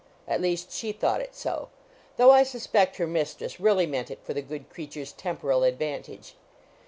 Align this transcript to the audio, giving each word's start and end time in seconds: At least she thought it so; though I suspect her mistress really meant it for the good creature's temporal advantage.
At 0.27 0.41
least 0.41 0.71
she 0.71 0.93
thought 0.93 1.21
it 1.21 1.35
so; 1.35 1.69
though 2.17 2.31
I 2.31 2.41
suspect 2.41 2.95
her 2.95 3.05
mistress 3.05 3.59
really 3.59 3.85
meant 3.85 4.09
it 4.09 4.17
for 4.23 4.33
the 4.33 4.41
good 4.41 4.67
creature's 4.67 5.11
temporal 5.11 5.61
advantage. 5.63 6.33